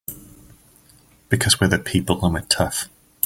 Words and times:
Because 1.29 1.61
we're 1.61 1.67
the 1.67 1.77
people 1.77 2.25
and 2.25 2.33
we're 2.33 2.41
tough! 2.41 2.89